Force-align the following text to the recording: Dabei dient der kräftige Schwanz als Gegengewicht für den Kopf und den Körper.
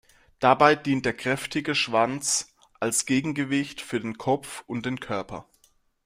Dabei 0.39 0.73
dient 0.73 1.05
der 1.05 1.13
kräftige 1.13 1.75
Schwanz 1.75 2.55
als 2.79 3.05
Gegengewicht 3.05 3.81
für 3.81 3.99
den 3.99 4.17
Kopf 4.17 4.63
und 4.65 4.87
den 4.87 4.99
Körper. 4.99 5.47